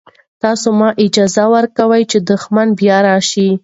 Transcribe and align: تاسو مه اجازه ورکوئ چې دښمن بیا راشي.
تاسو 0.43 0.67
مه 0.79 0.89
اجازه 1.05 1.43
ورکوئ 1.55 2.03
چې 2.11 2.17
دښمن 2.29 2.67
بیا 2.79 2.97
راشي. 3.07 3.49